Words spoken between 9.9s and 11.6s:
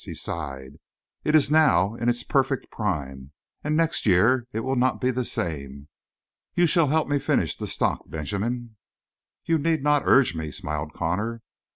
urge me," smiled Connor.